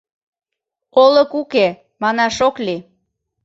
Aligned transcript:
Олык 1.03 1.31
уке, 1.41 1.67
манаш 2.01 2.37
ок 2.47 2.55
лий. 2.65 2.81